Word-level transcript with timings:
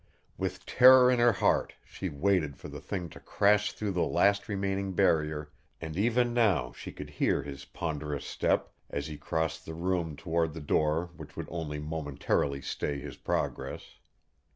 With 0.35 0.65
terror 0.65 1.11
in 1.11 1.19
her 1.19 1.33
heart 1.33 1.73
she 1.85 2.09
waited 2.09 2.57
for 2.57 2.69
the 2.69 2.81
thing 2.81 3.07
to 3.09 3.19
crash 3.19 3.73
through 3.73 3.91
the 3.91 4.01
last 4.01 4.49
remaining 4.49 4.93
barrier, 4.93 5.51
and 5.79 5.95
even 5.95 6.33
now 6.33 6.71
she 6.71 6.91
could 6.91 7.11
hear 7.11 7.43
his 7.43 7.65
ponderous 7.65 8.25
step 8.25 8.71
as 8.89 9.05
he 9.05 9.17
crossed 9.19 9.63
the 9.63 9.75
room 9.75 10.15
toward 10.15 10.55
the 10.55 10.59
door 10.59 11.11
which 11.15 11.35
would 11.37 11.47
only 11.51 11.77
momentarily 11.77 12.61
stay 12.63 12.97
his 12.99 13.15
progress. 13.17 13.99